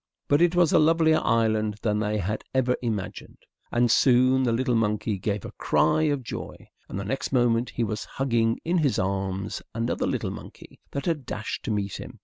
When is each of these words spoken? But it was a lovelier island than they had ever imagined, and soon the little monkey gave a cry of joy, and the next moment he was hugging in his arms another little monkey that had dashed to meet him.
But 0.27 0.41
it 0.41 0.55
was 0.55 0.73
a 0.73 0.79
lovelier 0.79 1.19
island 1.23 1.75
than 1.83 1.99
they 1.99 2.17
had 2.17 2.43
ever 2.55 2.75
imagined, 2.81 3.37
and 3.71 3.91
soon 3.91 4.41
the 4.41 4.51
little 4.51 4.73
monkey 4.73 5.19
gave 5.19 5.45
a 5.45 5.51
cry 5.51 6.01
of 6.05 6.23
joy, 6.23 6.55
and 6.89 6.99
the 6.99 7.05
next 7.05 7.31
moment 7.31 7.69
he 7.69 7.83
was 7.83 8.05
hugging 8.05 8.59
in 8.65 8.79
his 8.79 8.97
arms 8.97 9.61
another 9.75 10.07
little 10.07 10.31
monkey 10.31 10.79
that 10.89 11.05
had 11.05 11.27
dashed 11.27 11.61
to 11.65 11.71
meet 11.71 11.97
him. 11.99 12.19